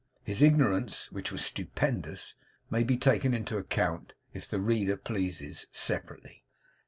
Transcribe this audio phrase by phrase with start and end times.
[0.23, 2.33] His ignorance, which was stupendous,
[2.71, 6.43] may be taken into account, if the reader pleases, separately.